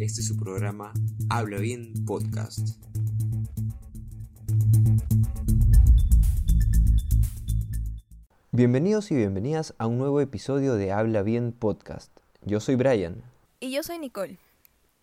Este 0.00 0.20
es 0.20 0.26
su 0.26 0.36
programa 0.36 0.92
Habla 1.30 1.58
Bien 1.58 1.92
Podcast. 2.04 2.80
Bienvenidos 8.50 9.12
y 9.12 9.14
bienvenidas 9.14 9.76
a 9.78 9.86
un 9.86 9.98
nuevo 9.98 10.20
episodio 10.20 10.74
de 10.74 10.90
Habla 10.90 11.22
Bien 11.22 11.52
Podcast. 11.52 12.10
Yo 12.42 12.58
soy 12.58 12.74
Brian. 12.74 13.22
Y 13.60 13.70
yo 13.70 13.84
soy 13.84 14.00
Nicole. 14.00 14.40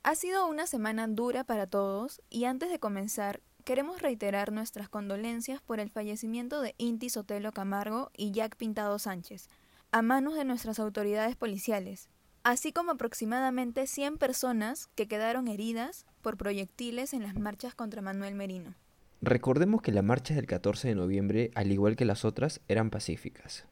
Ha 0.04 0.16
sido 0.16 0.48
una 0.48 0.68
semana 0.68 1.08
dura 1.08 1.46
para 1.46 1.66
todos 1.66 2.22
y 2.30 2.44
antes 2.44 2.70
de 2.70 2.80
comenzar 2.80 3.40
queremos 3.64 4.02
reiterar 4.02 4.52
nuestras 4.52 4.90
condolencias 4.90 5.62
por 5.62 5.80
el 5.80 5.90
fallecimiento 5.90 6.60
de 6.60 6.76
Inti 6.78 7.10
Sotelo 7.10 7.54
Camargo 7.54 8.12
y 8.18 8.32
Jack 8.32 8.58
Pintado 8.58 9.00
Sánchez, 9.00 9.48
a 9.96 10.02
manos 10.02 10.36
de 10.36 10.44
nuestras 10.44 10.78
autoridades 10.80 11.38
policiales, 11.38 12.10
así 12.44 12.74
como 12.74 12.92
aproximadamente 12.92 13.88
100 13.88 14.18
personas 14.18 14.90
que 14.94 15.08
quedaron 15.08 15.48
heridas 15.48 16.06
por 16.22 16.36
proyectiles 16.36 17.14
en 17.14 17.24
las 17.24 17.36
marchas 17.36 17.76
contra 17.76 18.02
Manuel 18.02 18.36
Merino. 18.36 18.76
Recordemos 19.22 19.82
que 19.82 19.94
las 19.94 20.04
marchas 20.04 20.36
del 20.36 20.48
14 20.48 20.90
de 20.90 20.96
noviembre, 20.96 21.52
al 21.56 21.72
igual 21.72 21.96
que 21.96 22.04
las 22.04 22.26
otras, 22.26 22.60
eran 22.68 22.90
pacíficas. 22.90 23.68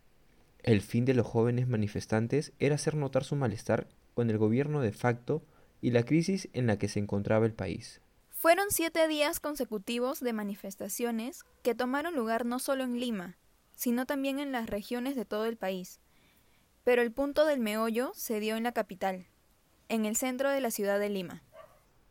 El 0.59 0.81
fin 0.81 1.04
de 1.04 1.14
los 1.14 1.28
jóvenes 1.28 1.67
manifestantes 1.67 2.53
era 2.58 2.76
hacer 2.76 2.95
notar 2.95 3.26
su 3.26 3.36
malestar 3.36 3.90
con 4.14 4.30
el 4.30 4.38
gobierno 4.38 4.80
de 4.80 4.94
facto 4.94 5.44
y 5.81 5.92
la 5.92 6.03
crisis 6.03 6.48
en 6.53 6.67
la 6.67 6.78
que 6.78 6.88
se 6.88 7.00
encontraba 7.00 7.45
el 7.45 7.53
país. 7.53 8.00
Fueron 8.30 8.67
siete 8.70 9.09
días 9.09 9.42
consecutivos 9.42 10.22
de 10.22 10.31
manifestaciones 10.31 11.44
que 11.64 11.76
tomaron 11.76 12.16
lugar 12.16 12.45
no 12.45 12.59
solo 12.59 12.86
en 12.86 12.98
Lima, 12.98 13.36
sino 13.76 14.05
también 14.05 14.40
en 14.40 14.53
las 14.53 14.70
regiones 14.70 15.17
de 15.17 15.26
todo 15.26 15.48
el 15.48 15.58
país. 15.58 16.00
Pero 16.84 17.02
el 17.02 17.12
punto 17.12 17.46
del 17.46 17.60
meollo 17.60 18.12
se 18.14 18.40
dio 18.40 18.58
en 18.58 18.64
la 18.64 18.73
capital, 18.73 19.26
en 19.88 20.05
el 20.05 20.16
centro 20.16 20.50
de 20.50 20.60
la 20.60 20.70
ciudad 20.70 21.00
de 21.00 21.09
Lima. 21.09 21.42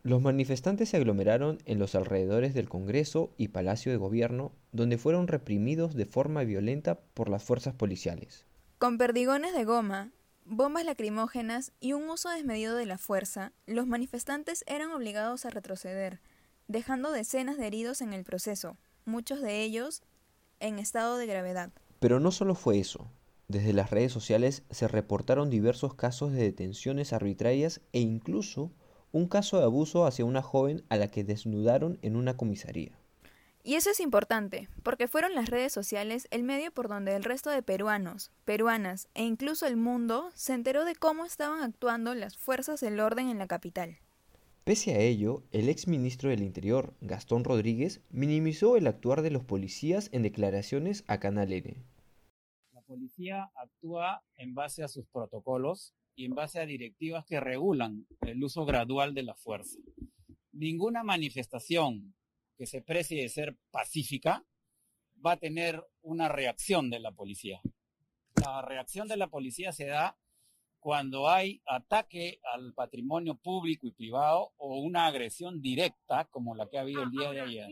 Los 0.01 0.21
manifestantes 0.21 0.89
se 0.89 0.97
aglomeraron 0.97 1.59
en 1.65 1.79
los 1.79 1.95
alrededores 1.95 2.53
del 2.53 2.67
Congreso 2.67 3.31
y 3.37 3.49
Palacio 3.49 3.91
de 3.91 3.97
Gobierno, 3.97 4.51
donde 4.71 4.97
fueron 4.97 5.27
reprimidos 5.27 5.93
de 5.95 6.05
forma 6.05 6.43
violenta 6.43 6.99
por 7.13 7.29
las 7.29 7.43
fuerzas 7.43 7.73
policiales. 7.73 8.45
Con 8.79 8.97
perdigones 8.97 9.53
de 9.53 9.63
goma, 9.63 10.11
bombas 10.43 10.83
lacrimógenas 10.83 11.71
y 11.79 11.93
un 11.93 12.09
uso 12.09 12.29
desmedido 12.29 12.75
de 12.75 12.85
la 12.85 12.97
fuerza, 12.97 13.53
los 13.65 13.87
manifestantes 13.87 14.65
eran 14.67 14.91
obligados 14.91 15.45
a 15.45 15.51
retroceder, 15.51 16.19
dejando 16.67 17.11
decenas 17.11 17.57
de 17.57 17.67
heridos 17.67 18.01
en 18.01 18.11
el 18.11 18.25
proceso, 18.25 18.75
muchos 19.05 19.41
de 19.41 19.61
ellos 19.61 20.01
en 20.59 20.79
estado 20.79 21.17
de 21.17 21.27
gravedad. 21.27 21.71
Pero 21.99 22.19
no 22.19 22.31
solo 22.31 22.55
fue 22.55 22.79
eso. 22.79 23.07
Desde 23.53 23.71
las 23.71 23.91
redes 23.91 24.11
sociales 24.11 24.63
se 24.71 24.87
reportaron 24.87 25.51
diversos 25.51 25.93
casos 25.93 26.31
de 26.31 26.41
detenciones 26.41 27.13
arbitrarias 27.13 27.81
e 27.91 27.99
incluso 27.99 28.71
un 29.11 29.27
caso 29.27 29.59
de 29.59 29.65
abuso 29.65 30.07
hacia 30.07 30.25
una 30.25 30.41
joven 30.41 30.83
a 30.89 30.97
la 30.97 31.09
que 31.09 31.23
desnudaron 31.23 31.99
en 32.01 32.15
una 32.15 32.35
comisaría. 32.35 32.97
Y 33.63 33.75
eso 33.75 33.91
es 33.91 33.99
importante, 33.99 34.69
porque 34.81 35.07
fueron 35.07 35.35
las 35.35 35.51
redes 35.51 35.71
sociales 35.71 36.27
el 36.31 36.41
medio 36.41 36.71
por 36.71 36.87
donde 36.87 37.15
el 37.15 37.23
resto 37.23 37.51
de 37.51 37.61
peruanos, 37.61 38.31
peruanas 38.43 39.07
e 39.13 39.23
incluso 39.23 39.67
el 39.67 39.77
mundo 39.77 40.31
se 40.33 40.55
enteró 40.55 40.83
de 40.83 40.95
cómo 40.95 41.23
estaban 41.23 41.61
actuando 41.61 42.15
las 42.15 42.35
fuerzas 42.35 42.79
del 42.79 42.99
orden 42.99 43.29
en 43.29 43.37
la 43.37 43.45
capital. 43.45 43.99
Pese 44.63 44.95
a 44.95 44.97
ello, 44.97 45.43
el 45.51 45.69
ex 45.69 45.87
ministro 45.87 46.31
del 46.31 46.41
Interior, 46.41 46.95
Gastón 47.01 47.43
Rodríguez, 47.43 48.01
minimizó 48.09 48.77
el 48.77 48.87
actuar 48.87 49.21
de 49.21 49.29
los 49.29 49.43
policías 49.43 50.09
en 50.11 50.23
declaraciones 50.23 51.03
a 51.05 51.19
Canal 51.19 51.53
N. 51.53 51.75
La 52.93 52.99
policía 52.99 53.51
actúa 53.55 54.23
en 54.35 54.53
base 54.53 54.83
a 54.83 54.87
sus 54.87 55.07
protocolos 55.07 55.95
y 56.15 56.25
en 56.25 56.35
base 56.35 56.59
a 56.59 56.67
directivas 56.67 57.25
que 57.25 57.39
regulan 57.39 58.05
el 58.21 58.43
uso 58.43 58.65
gradual 58.65 59.15
de 59.15 59.23
la 59.23 59.33
fuerza. 59.33 59.79
Ninguna 60.51 61.03
manifestación 61.03 62.13
que 62.55 62.67
se 62.67 62.83
precie 62.83 63.23
de 63.23 63.29
ser 63.29 63.57
pacífica 63.71 64.45
va 65.25 65.31
a 65.31 65.37
tener 65.37 65.83
una 66.03 66.29
reacción 66.29 66.91
de 66.91 66.99
la 66.99 67.11
policía. 67.11 67.61
La 68.35 68.61
reacción 68.61 69.07
de 69.07 69.17
la 69.17 69.27
policía 69.27 69.71
se 69.71 69.87
da 69.87 70.15
cuando 70.79 71.27
hay 71.27 71.63
ataque 71.65 72.41
al 72.53 72.75
patrimonio 72.75 73.39
público 73.39 73.87
y 73.87 73.91
privado 73.91 74.53
o 74.57 74.77
una 74.77 75.07
agresión 75.07 75.61
directa 75.61 76.25
como 76.25 76.53
la 76.53 76.69
que 76.69 76.77
ha 76.77 76.81
habido 76.81 77.01
el 77.01 77.09
día 77.09 77.31
de 77.31 77.41
ayer. 77.41 77.69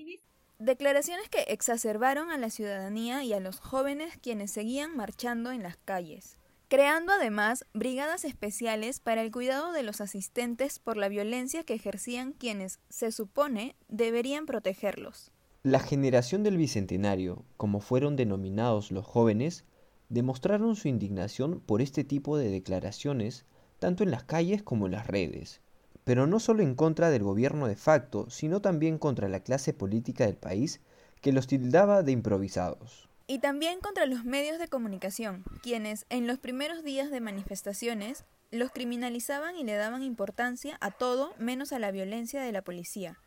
Declaraciones 0.64 1.28
que 1.28 1.42
exacerbaron 1.48 2.30
a 2.30 2.38
la 2.38 2.52
ciudadanía 2.52 3.24
y 3.24 3.34
a 3.34 3.40
los 3.40 3.60
jóvenes 3.60 4.20
quienes 4.22 4.52
seguían 4.52 4.96
marchando 4.96 5.52
en 5.52 5.64
las 5.64 5.76
calles, 5.78 6.38
creando 6.68 7.14
además 7.14 7.66
brigadas 7.74 8.26
especiales 8.26 9.00
para 9.00 9.24
el 9.24 9.32
cuidado 9.32 9.72
de 9.72 9.82
los 9.82 10.02
asistentes 10.02 10.78
por 10.78 10.98
la 10.98 11.10
violencia 11.10 11.64
que 11.64 11.74
ejercían 11.74 12.34
quienes, 12.34 12.80
se 12.90 13.12
supone, 13.12 13.76
deberían 13.88 14.46
protegerlos. 14.46 15.32
La 15.64 15.80
generación 15.80 16.44
del 16.44 16.58
Bicentenario, 16.58 17.44
como 17.58 17.80
fueron 17.80 18.16
denominados 18.16 18.92
los 18.92 19.08
jóvenes, 19.08 19.66
demostraron 20.10 20.76
su 20.76 20.90
indignación 20.90 21.60
por 21.60 21.82
este 21.82 22.04
tipo 22.04 22.38
de 22.38 22.52
declaraciones 22.52 23.48
tanto 23.80 24.04
en 24.04 24.12
las 24.12 24.26
calles 24.26 24.62
como 24.62 24.86
en 24.86 24.92
las 24.92 25.08
redes, 25.08 25.60
pero 26.03 26.28
no 26.28 26.39
solo 26.39 26.63
en 26.63 26.75
contra 26.75 27.09
del 27.09 27.23
gobierno 27.23 27.67
de 27.67 27.75
facto, 27.75 28.29
sino 28.29 28.62
también 28.62 28.97
contra 28.97 29.29
la 29.29 29.41
clase 29.41 29.73
política 29.73 30.25
del 30.25 30.38
país 30.38 30.81
que 31.22 31.31
los 31.31 31.47
tildaba 31.47 32.03
de 32.03 32.12
improvisados. 32.12 33.09
Y 33.28 33.39
también 33.39 33.79
contra 33.79 34.06
los 34.06 34.25
medios 34.25 34.59
de 34.59 34.67
comunicación, 34.67 35.44
quienes 35.62 36.06
en 36.09 36.28
los 36.28 36.39
primeros 36.39 36.84
días 36.84 37.12
de 37.12 37.22
manifestaciones 37.22 38.25
los 38.51 38.72
criminalizaban 38.72 39.56
y 39.56 39.63
le 39.63 39.75
daban 39.75 40.03
importancia 40.03 40.78
a 40.81 40.91
todo 40.91 41.34
menos 41.38 41.72
a 41.72 41.79
la 41.79 41.91
violencia 41.91 42.41
de 42.41 42.51
la 42.51 42.62
policía. 42.62 43.19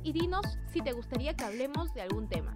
y 0.04 0.14
dinos 0.14 0.60
si 0.72 0.82
te 0.82 0.92
gustaría 0.92 1.36
que 1.36 1.46
hablemos 1.46 1.92
de 1.96 2.04
algún 2.04 2.30
tema. 2.30 2.56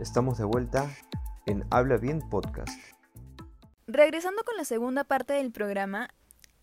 Estamos 0.00 0.36
de 0.36 0.44
vuelta 0.44 0.94
en 1.46 1.64
Habla 1.70 1.96
Bien 1.96 2.20
Podcast. 2.28 2.78
Regresando 3.86 4.42
con 4.44 4.58
la 4.58 4.66
segunda 4.66 5.04
parte 5.04 5.32
del 5.32 5.50
programa, 5.52 6.10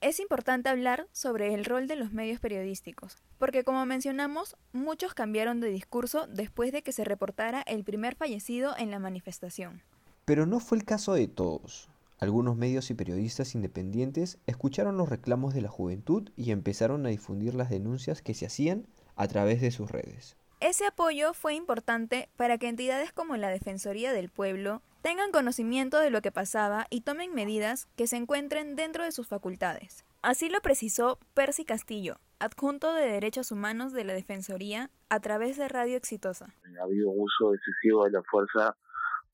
es 0.02 0.20
importante 0.20 0.70
hablar 0.70 1.08
sobre 1.14 1.56
el 1.56 1.66
rol 1.66 1.88
de 1.88 1.96
los 1.96 2.14
medios 2.14 2.40
periodísticos, 2.40 3.24
porque 3.40 3.64
como 3.64 3.88
mencionamos, 3.88 4.56
muchos 4.72 5.16
cambiaron 5.16 5.62
de 5.62 5.70
discurso 5.70 6.28
después 6.28 6.72
de 6.72 6.84
que 6.84 6.92
se 6.92 7.06
reportara 7.06 7.64
el 7.64 7.84
primer 7.84 8.14
fallecido 8.14 8.78
en 8.78 8.92
la 8.92 9.00
manifestación. 9.00 9.82
Pero 10.26 10.46
no 10.46 10.60
fue 10.60 10.78
el 10.78 10.86
caso 10.86 11.14
de 11.14 11.28
todos. 11.28 11.90
Algunos 12.20 12.56
medios 12.56 12.92
y 12.92 12.94
periodistas 12.94 13.56
independientes 13.56 14.38
escucharon 14.46 14.96
los 14.96 15.10
reclamos 15.10 15.56
de 15.56 15.62
la 15.62 15.70
juventud 15.70 16.30
y 16.38 16.52
empezaron 16.52 17.04
a 17.08 17.10
difundir 17.10 17.56
las 17.56 17.72
denuncias 17.72 18.22
que 18.22 18.36
se 18.36 18.46
hacían 18.46 18.86
a 19.16 19.28
través 19.28 19.60
de 19.60 19.72
sus 19.72 19.90
redes. 19.90 20.38
Ese 20.64 20.88
apoyo 20.88 21.34
fue 21.34 21.56
importante 21.56 22.30
para 22.38 22.58
que 22.58 22.70
entidades 22.70 23.12
como 23.12 23.36
la 23.36 23.50
Defensoría 23.50 24.14
del 24.14 24.30
Pueblo 24.30 24.82
tengan 25.02 25.34
conocimiento 25.34 26.00
de 26.00 26.10
lo 26.10 26.22
que 26.22 26.32
pasaba 26.32 26.88
y 26.90 27.02
tomen 27.02 27.36
medidas 27.36 27.90
que 27.98 28.08
se 28.08 28.16
encuentren 28.16 28.78
dentro 28.78 29.04
de 29.04 29.12
sus 29.12 29.28
facultades. 29.28 30.06
Así 30.22 30.48
lo 30.48 30.62
precisó 30.62 31.20
Percy 31.34 31.66
Castillo, 31.66 32.16
adjunto 32.40 32.94
de 32.94 33.06
Derechos 33.06 33.52
Humanos 33.52 33.92
de 33.92 34.06
la 34.06 34.14
Defensoría, 34.14 34.90
a 35.10 35.20
través 35.20 35.58
de 35.58 35.68
Radio 35.68 35.98
Exitosa. 35.98 36.54
Ha 36.80 36.84
habido 36.84 37.10
un 37.10 37.24
uso 37.24 37.54
excesivo 37.54 38.06
de 38.06 38.12
la 38.12 38.24
fuerza 38.24 38.78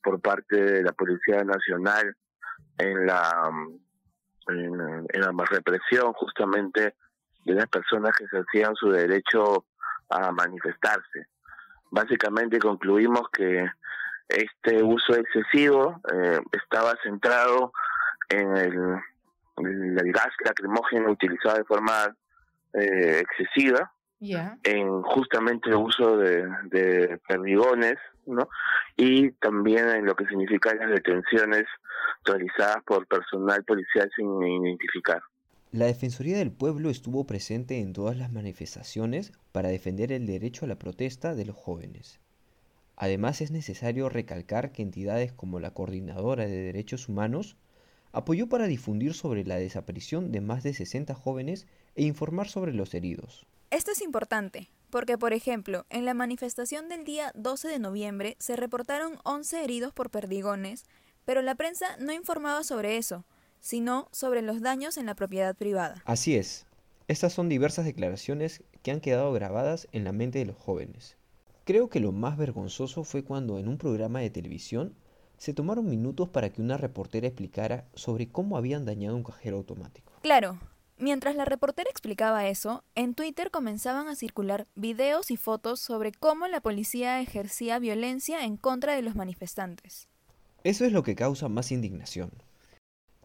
por 0.01 0.19
parte 0.21 0.59
de 0.59 0.81
la 0.81 0.93
Policía 0.93 1.43
Nacional 1.43 2.17
en 2.79 3.05
la, 3.05 3.51
en, 4.47 5.05
la 5.13 5.45
represión 5.47 6.11
justamente 6.13 6.95
de 7.45 7.53
las 7.53 7.67
personas 7.67 8.17
que 8.17 8.25
se 8.29 8.39
hacían 8.39 8.73
su 8.73 8.89
derecho 8.89 9.67
a 10.09 10.31
manifestarse. 10.31 11.27
Básicamente 11.91 12.59
concluimos 12.59 13.29
que 13.31 13.65
este 14.27 14.83
uso 14.83 15.15
excesivo 15.15 16.01
eh, 16.13 16.39
estaba 16.51 16.95
centrado 17.03 17.71
en 18.29 18.57
el 18.57 19.00
el, 19.65 20.11
gas 20.11 20.29
lacrimógeno 20.44 21.11
utilizado 21.11 21.57
de 21.57 21.63
forma 21.65 22.15
eh, 22.73 23.19
excesiva 23.21 23.91
en 24.63 25.01
justamente 25.03 25.69
el 25.69 25.75
uso 25.75 26.17
de, 26.17 26.45
de 26.65 27.19
perdigones, 27.25 27.95
¿no? 28.25 28.50
Y 28.97 29.31
también 29.31 29.88
en 29.89 30.05
lo 30.05 30.13
que 30.13 30.25
significa 30.25 30.73
las 30.75 30.89
detenciones 30.89 31.63
realizadas 32.25 32.83
por 32.85 33.07
personal 33.07 33.63
policial 33.63 34.09
sin 34.13 34.44
identificar. 34.44 35.21
La 35.71 35.86
Defensoría 35.86 36.39
del 36.39 36.51
Pueblo 36.51 36.89
estuvo 36.89 37.25
presente 37.25 37.77
en 37.80 37.94
todas 37.94 38.18
las 38.18 38.31
manifestaciones 38.31 39.33
para 39.51 39.69
defender 39.69 40.12
el 40.12 40.25
derecho 40.25 40.66
a 40.66 40.68
la 40.68 40.80
protesta 40.80 41.36
de 41.36 41.45
los 41.45 41.56
jóvenes. 41.56 42.19
Además 42.95 43.39
es 43.39 43.51
necesario 43.51 44.10
recalcar 44.10 44.71
que 44.71 44.81
entidades 44.81 45.31
como 45.31 45.60
la 45.60 45.69
Coordinadora 45.71 46.48
de 46.48 46.60
Derechos 46.60 47.07
Humanos 47.07 47.56
apoyó 48.12 48.50
para 48.50 48.66
difundir 48.66 49.13
sobre 49.13 49.45
la 49.45 49.57
desaparición 49.57 50.31
de 50.31 50.42
más 50.42 50.63
de 50.63 50.74
60 50.74 51.13
jóvenes 51.13 51.68
e 51.95 52.01
informar 52.01 52.48
sobre 52.48 52.74
los 52.74 52.95
heridos. 52.95 53.45
Esto 53.69 53.92
es 53.92 54.01
importante, 54.01 54.72
porque 54.89 55.19
por 55.19 55.33
ejemplo, 55.33 55.86
en 55.92 56.04
la 56.04 56.15
manifestación 56.15 56.89
del 56.89 57.06
día 57.06 57.31
12 57.36 57.68
de 57.68 57.77
noviembre 57.77 58.38
se 58.39 58.56
reportaron 58.56 59.19
11 59.24 59.63
heridos 59.63 59.94
por 59.94 60.10
perdigones, 60.10 60.86
pero 61.25 61.44
la 61.44 61.54
prensa 61.54 61.95
no 62.00 62.12
informaba 62.12 62.63
sobre 62.63 62.98
eso, 62.98 63.24
sino 63.59 64.07
sobre 64.11 64.41
los 64.41 64.61
daños 64.61 64.97
en 64.97 65.06
la 65.06 65.15
propiedad 65.15 65.56
privada. 65.56 66.01
Así 66.06 66.35
es. 66.35 66.65
Estas 67.07 67.33
son 67.33 67.50
diversas 67.50 67.85
declaraciones 67.85 68.63
que 68.83 68.91
han 68.91 69.01
quedado 69.01 69.31
grabadas 69.33 69.88
en 69.91 70.03
la 70.03 70.11
mente 70.11 70.39
de 70.39 70.45
los 70.45 70.57
jóvenes. 70.57 71.17
Creo 71.65 71.89
que 71.89 72.00
lo 72.00 72.11
más 72.11 72.38
vergonzoso 72.38 73.03
fue 73.03 73.23
cuando 73.23 73.59
en 73.59 73.67
un 73.67 73.77
programa 73.77 74.19
de 74.19 74.29
televisión 74.29 74.95
se 75.38 75.53
tomaron 75.53 75.89
minutos 75.89 76.29
para 76.29 76.51
que 76.51 76.61
una 76.61 76.77
reportera 76.77 77.27
explicara 77.27 77.85
sobre 77.94 78.29
cómo 78.29 78.57
habían 78.57 78.85
dañado 78.85 79.15
un 79.15 79.23
cajero 79.23 79.57
automático. 79.57 80.12
Claro, 80.21 80.59
Mientras 81.01 81.33
la 81.38 81.45
reportera 81.45 81.89
explicaba 81.89 82.50
eso, 82.50 82.83
en 82.94 83.13
Twitter 83.13 83.51
comenzaban 83.51 84.09
a 84.09 84.15
circular 84.15 84.67
videos 84.75 85.31
y 85.31 85.38
fotos 85.38 85.79
sobre 85.79 86.12
cómo 86.12 86.45
la 86.50 86.59
policía 86.59 87.21
ejercía 87.21 87.79
violencia 87.79 88.44
en 88.44 88.57
contra 88.57 88.95
de 88.95 89.01
los 89.01 89.15
manifestantes. 89.15 90.09
Eso 90.65 90.83
es 90.83 90.91
lo 90.91 91.03
que 91.03 91.15
causa 91.15 91.47
más 91.47 91.71
indignación. 91.71 92.31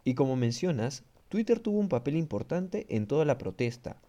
Y 0.04 0.14
como 0.14 0.36
mencionas, 0.36 1.02
Twitter 1.28 1.58
tuvo 1.58 1.78
un 1.78 1.88
papel 1.88 2.16
importante 2.16 2.86
en 2.90 3.06
toda 3.06 3.24
la 3.24 3.38
protesta, 3.38 4.00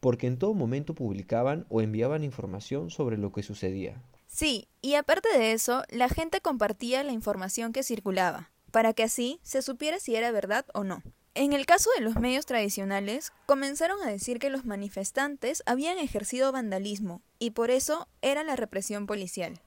porque 0.00 0.26
en 0.26 0.38
todo 0.38 0.54
momento 0.54 0.94
publicaban 0.94 1.66
o 1.68 1.80
enviaban 1.80 2.24
información 2.24 2.90
sobre 2.90 3.16
lo 3.16 3.32
que 3.32 3.42
sucedía. 3.42 4.02
Sí, 4.26 4.68
y 4.80 4.94
aparte 4.94 5.28
de 5.36 5.52
eso, 5.52 5.82
la 5.90 6.08
gente 6.08 6.40
compartía 6.40 7.02
la 7.02 7.12
información 7.12 7.72
que 7.72 7.82
circulaba, 7.82 8.50
para 8.70 8.92
que 8.92 9.02
así 9.02 9.40
se 9.42 9.62
supiera 9.62 9.98
si 9.98 10.16
era 10.16 10.30
verdad 10.30 10.66
o 10.74 10.84
no. 10.84 11.02
En 11.34 11.54
el 11.54 11.64
caso 11.64 11.88
de 11.96 12.04
los 12.04 12.16
medios 12.16 12.44
tradicionales, 12.44 13.32
comenzaron 13.46 14.02
a 14.02 14.10
decir 14.10 14.38
que 14.38 14.50
los 14.50 14.66
manifestantes 14.66 15.62
habían 15.64 15.98
ejercido 15.98 16.52
vandalismo 16.52 17.22
y 17.38 17.52
por 17.52 17.70
eso 17.70 18.06
era 18.20 18.44
la 18.44 18.54
represión 18.54 19.06
policial. 19.06 19.60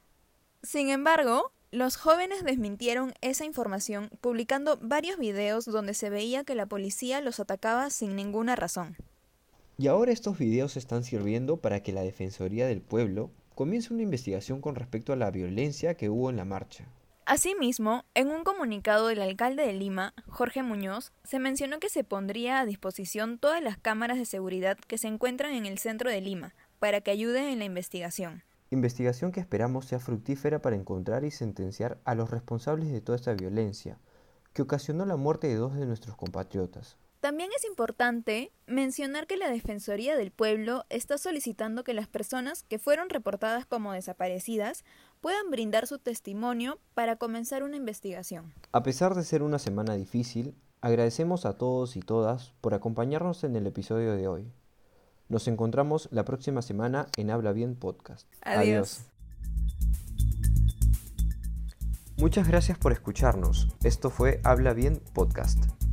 Sin 0.61 0.89
embargo, 0.89 1.51
los 1.75 1.97
jóvenes 1.97 2.43
desmintieron 2.43 3.13
esa 3.21 3.43
información 3.43 4.09
publicando 4.21 4.79
varios 4.81 5.19
videos 5.19 5.65
donde 5.65 5.93
se 5.93 6.09
veía 6.09 6.45
que 6.45 6.55
la 6.55 6.65
policía 6.65 7.19
los 7.19 7.39
atacaba 7.39 7.89
sin 7.89 8.15
ninguna 8.15 8.55
razón. 8.55 8.95
Y 9.77 9.87
ahora 9.87 10.13
estos 10.13 10.37
videos 10.37 10.77
están 10.77 11.03
sirviendo 11.03 11.57
para 11.57 11.83
que 11.83 11.91
la 11.91 12.01
Defensoría 12.01 12.65
del 12.65 12.81
Pueblo 12.81 13.29
comience 13.55 13.93
una 13.93 14.03
investigación 14.03 14.61
con 14.61 14.75
respecto 14.75 15.11
a 15.11 15.17
la 15.17 15.31
violencia 15.31 15.95
que 15.95 16.09
hubo 16.09 16.29
en 16.29 16.37
la 16.37 16.45
marcha. 16.45 16.85
Asimismo, 17.25 18.05
en 18.13 18.29
un 18.29 18.43
comunicado 18.43 19.07
del 19.07 19.21
alcalde 19.21 19.65
de 19.65 19.73
Lima, 19.73 20.13
Jorge 20.27 20.63
Muñoz, 20.63 21.11
se 21.23 21.39
mencionó 21.39 21.79
que 21.79 21.89
se 21.89 22.03
pondría 22.03 22.59
a 22.59 22.65
disposición 22.65 23.37
todas 23.37 23.61
las 23.61 23.77
cámaras 23.77 24.17
de 24.17 24.25
seguridad 24.25 24.77
que 24.77 24.97
se 24.97 25.07
encuentran 25.07 25.53
en 25.53 25.65
el 25.65 25.79
centro 25.79 26.09
de 26.09 26.21
Lima, 26.21 26.53
para 26.79 27.01
que 27.01 27.11
ayuden 27.11 27.45
en 27.45 27.59
la 27.59 27.65
investigación. 27.65 28.43
Investigación 28.75 29.31
que 29.31 29.39
esperamos 29.39 29.85
sea 29.85 29.99
fructífera 29.99 30.61
para 30.61 30.75
encontrar 30.75 31.23
y 31.23 31.31
sentenciar 31.31 31.97
a 32.03 32.13
los 32.13 32.29
responsables 32.29 32.91
de 32.91 32.99
toda 32.99 33.15
esta 33.15 33.33
violencia, 33.33 33.99
que 34.51 34.63
ocasionó 34.63 35.05
la 35.05 35.15
muerte 35.15 35.47
de 35.47 35.55
dos 35.55 35.75
de 35.75 35.85
nuestros 35.85 36.17
compatriotas. 36.17 36.97
También 37.21 37.51
es 37.55 37.63
importante 37.63 38.51
mencionar 38.67 39.27
que 39.27 39.37
la 39.37 39.49
Defensoría 39.49 40.17
del 40.17 40.31
Pueblo 40.31 40.83
está 40.89 41.17
solicitando 41.17 41.85
que 41.85 41.93
las 41.93 42.09
personas 42.09 42.63
que 42.63 42.77
fueron 42.77 43.09
reportadas 43.09 43.65
como 43.65 43.93
desaparecidas 43.93 44.83
puedan 45.21 45.49
brindar 45.51 45.87
su 45.87 45.97
testimonio 45.97 46.77
para 46.93 47.15
comenzar 47.15 47.63
una 47.63 47.77
investigación. 47.77 48.53
A 48.73 48.83
pesar 48.83 49.15
de 49.15 49.23
ser 49.23 49.41
una 49.41 49.57
semana 49.57 49.95
difícil, 49.95 50.53
agradecemos 50.81 51.45
a 51.45 51.57
todos 51.57 51.95
y 51.95 52.01
todas 52.01 52.51
por 52.59 52.73
acompañarnos 52.73 53.45
en 53.45 53.55
el 53.55 53.67
episodio 53.67 54.17
de 54.17 54.27
hoy. 54.27 54.51
Nos 55.27 55.47
encontramos 55.47 56.07
la 56.11 56.25
próxima 56.25 56.61
semana 56.61 57.07
en 57.17 57.31
Habla 57.31 57.51
Bien 57.51 57.75
Podcast. 57.75 58.27
Adiós. 58.41 59.01
Muchas 62.17 62.47
gracias 62.47 62.77
por 62.77 62.91
escucharnos. 62.91 63.67
Esto 63.83 64.09
fue 64.09 64.39
Habla 64.43 64.73
Bien 64.73 65.01
Podcast. 65.13 65.84